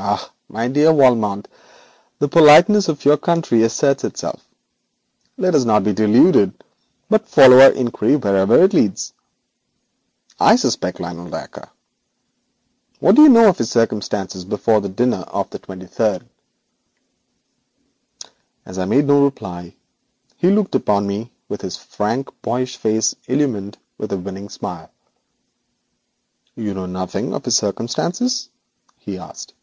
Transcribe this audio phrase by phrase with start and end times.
[0.00, 0.30] 'Ah!
[0.48, 1.48] my dear Valmont,
[2.20, 4.46] the politeness of your country asserts itself.
[5.36, 6.52] Let us not be deluded,
[7.08, 9.12] but follow our inquiry wherever it leads.
[10.38, 11.70] I suspect Lionel Dacre.
[13.00, 16.28] What do you know of his circumstances before the dinner of the twenty third?'
[18.64, 19.74] As I made no reply
[20.36, 24.90] he looked up at me with his frank, boyish face illumined by a winning smile.
[26.54, 28.48] 'You know nothing of his circumstances?'
[28.98, 29.54] he asked.